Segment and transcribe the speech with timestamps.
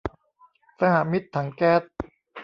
[0.79, 1.81] สหมิตรถังแก๊ส